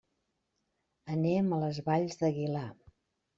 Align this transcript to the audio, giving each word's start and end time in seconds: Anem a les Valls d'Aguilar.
Anem 1.15 1.51
a 1.51 1.59
les 1.65 1.81
Valls 1.91 2.19
d'Aguilar. 2.23 2.65